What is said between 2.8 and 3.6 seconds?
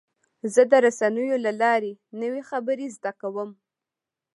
زده کوم.